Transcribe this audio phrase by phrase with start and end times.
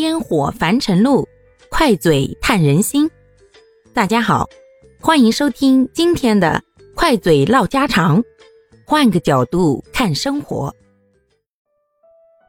[0.00, 1.28] 烟火凡尘路，
[1.70, 3.08] 快嘴探人心。
[3.92, 4.48] 大家好，
[4.98, 6.58] 欢迎收听今天的
[6.96, 8.22] 快嘴唠家常，
[8.86, 10.74] 换个角度看生活。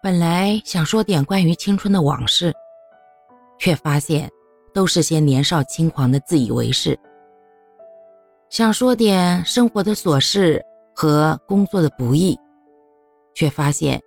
[0.01, 2.53] 本来想说点关于青春的往事，
[3.59, 4.31] 却发现
[4.73, 6.97] 都是些年少轻狂的自以为是。
[8.49, 10.63] 想说点生活的琐事
[10.95, 12.39] 和工作的不易，
[13.33, 14.01] 却发现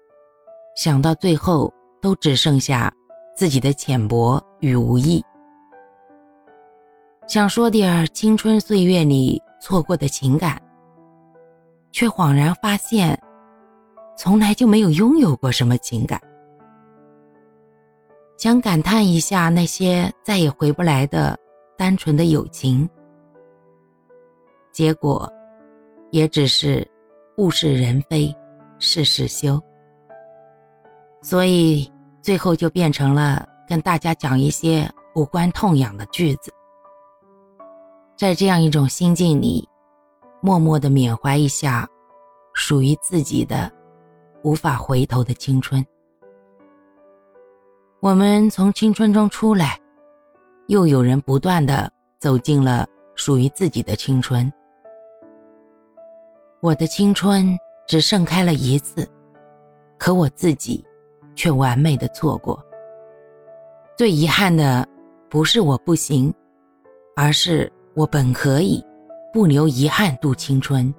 [0.75, 1.71] 想到最后
[2.01, 2.91] 都只剩下
[3.35, 5.25] 自己的浅薄与无意。
[7.27, 10.61] 想说点青春岁月里错过的情感，
[11.90, 13.18] 却恍然发现，
[14.17, 16.21] 从来就没有拥有过什么情感。
[18.36, 21.39] 想感叹一下那些再也回不来的
[21.79, 22.89] 单纯的友情。
[24.71, 25.32] 结果，
[26.11, 26.87] 也只是
[27.39, 28.35] 物是人非，
[28.79, 29.59] 事事休。
[31.23, 31.90] 所以
[32.25, 36.51] 最后就变成了跟大家讲一些无关痛痒的句子。
[38.17, 39.69] 在这样一种心境里，
[40.41, 41.87] 默默的缅怀一下
[42.55, 43.71] 属于自己的
[44.43, 45.85] 无法回头的青春。
[48.01, 49.79] 我们从青春中出来，
[50.69, 54.51] 又有人不断的走进了属于自己的青春。
[56.63, 57.55] 我的青春
[57.87, 59.07] 只盛开了一次，
[59.98, 60.83] 可我自己
[61.35, 62.63] 却完美的错过。
[63.97, 64.87] 最遗憾的
[65.29, 66.33] 不是我不行，
[67.17, 68.85] 而是我本可以
[69.33, 70.93] 不留遗憾度青春，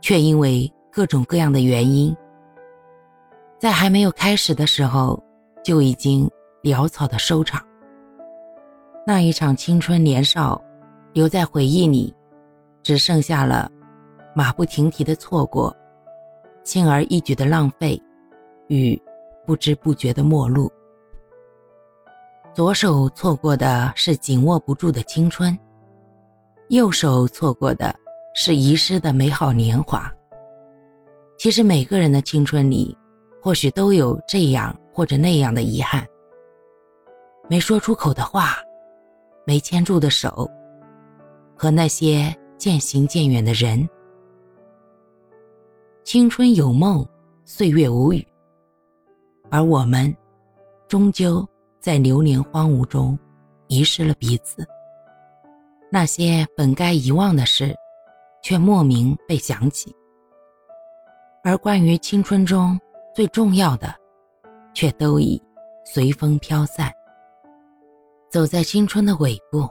[0.00, 2.16] 却因为各种各样的原因，
[3.58, 5.22] 在还没有开始的时候
[5.62, 6.30] 就已经
[6.62, 7.62] 潦草的收场。
[9.06, 10.60] 那一场青春年少，
[11.12, 12.14] 留在回忆里，
[12.82, 13.70] 只剩下了。
[14.34, 15.74] 马不停蹄的错过，
[16.62, 17.98] 轻而易举的浪费，
[18.68, 19.00] 与
[19.46, 20.70] 不知不觉的陌路。
[22.52, 25.56] 左手错过的是紧握不住的青春，
[26.68, 27.94] 右手错过的
[28.34, 30.12] 是遗失的美好年华。
[31.38, 32.96] 其实每个人的青春里，
[33.42, 36.06] 或许都有这样或者那样的遗憾：
[37.48, 38.56] 没说出口的话，
[39.46, 40.50] 没牵住的手，
[41.54, 43.86] 和那些渐行渐远的人。
[46.04, 47.06] 青春有梦，
[47.44, 48.26] 岁月无语。
[49.50, 50.14] 而我们，
[50.88, 51.46] 终究
[51.80, 53.18] 在流年荒芜中，
[53.68, 54.66] 遗失了彼此。
[55.90, 57.74] 那些本该遗忘的事，
[58.42, 59.94] 却莫名被想起。
[61.44, 62.78] 而关于青春中
[63.14, 63.94] 最重要的，
[64.74, 65.40] 却都已
[65.84, 66.92] 随风飘散。
[68.28, 69.66] 走在青春的尾部，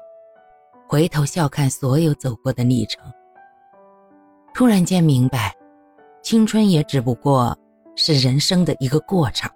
[0.88, 3.04] 回头笑看所有走过的历程，
[4.54, 5.54] 突然间明白。
[6.24, 7.56] 青春也只不过
[7.96, 9.52] 是人生的一个过场。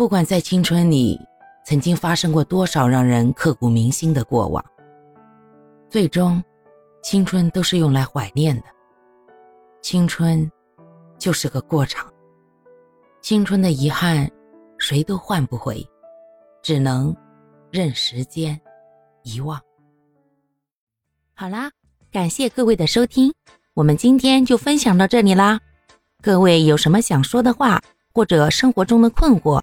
[0.00, 1.20] 不管在青春里
[1.62, 4.64] 曾经发生过多少让人刻骨铭心的过往，
[5.90, 6.42] 最终，
[7.02, 8.64] 青春都是用来怀念的。
[9.82, 10.50] 青春
[11.18, 12.10] 就是个过场，
[13.20, 14.26] 青春的遗憾，
[14.78, 15.86] 谁都换不回，
[16.62, 17.14] 只能
[17.70, 18.58] 任时间
[19.22, 19.60] 遗忘。
[21.34, 21.70] 好啦，
[22.10, 23.30] 感谢各位的收听。
[23.74, 25.60] 我们今天就分享到这里啦，
[26.22, 27.82] 各位有什么想说的话
[28.14, 29.62] 或者生活中的困惑，